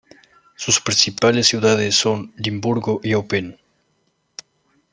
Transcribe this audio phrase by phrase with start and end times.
[0.55, 3.59] Sus principales ciudades son Limburgo y Eupen.